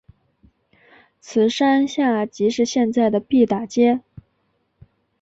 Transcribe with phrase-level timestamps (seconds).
[1.19, 4.01] 此山下即是现在的毕打街。